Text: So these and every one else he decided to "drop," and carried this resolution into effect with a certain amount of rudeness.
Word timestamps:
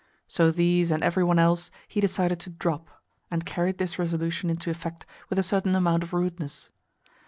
So 0.27 0.49
these 0.49 0.89
and 0.89 1.03
every 1.03 1.23
one 1.23 1.37
else 1.37 1.69
he 1.87 2.01
decided 2.01 2.39
to 2.39 2.49
"drop," 2.49 2.89
and 3.29 3.45
carried 3.45 3.77
this 3.77 3.99
resolution 3.99 4.49
into 4.49 4.71
effect 4.71 5.05
with 5.29 5.37
a 5.37 5.43
certain 5.43 5.75
amount 5.75 6.01
of 6.01 6.11
rudeness. 6.11 6.71